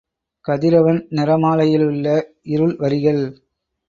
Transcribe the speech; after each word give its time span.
கதிரவன் 0.45 1.07
நிறமாலையிலுள்ள 1.11 2.07
இருள் 2.47 2.75
வரிகள். 2.75 3.21